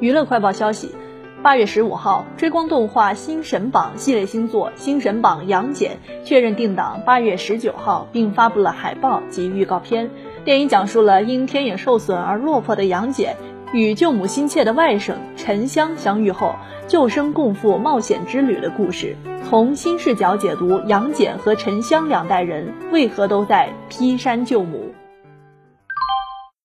[0.00, 0.94] 娱乐快报消息
[1.42, 10.10] 八月十五号追光动画新神榜系列新作新神榜杨戬确认定档八月十九号并发布了海报及预告片。
[10.44, 13.36] 电影讲述了因天眼受损而落魄的杨戬
[13.72, 16.54] 与救母心切的外甥沉香相遇后
[16.86, 19.16] 救生共赴冒险之旅的故事。
[19.48, 24.92] 从新视角解读杨戬和沉香两代人为何都在劈山救母。